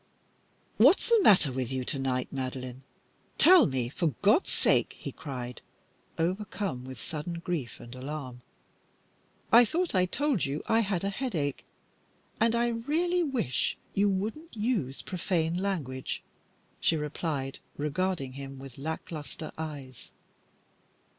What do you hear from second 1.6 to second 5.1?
you to night, Madeline? Tell me, for God's sake!"